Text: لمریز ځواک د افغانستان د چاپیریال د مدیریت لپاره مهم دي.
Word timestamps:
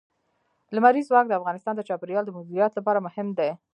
لمریز 0.75 1.05
ځواک 1.09 1.25
د 1.29 1.33
افغانستان 1.39 1.73
د 1.75 1.81
چاپیریال 1.87 2.23
د 2.25 2.31
مدیریت 2.37 2.71
لپاره 2.75 3.03
مهم 3.07 3.27
دي. 3.39 3.49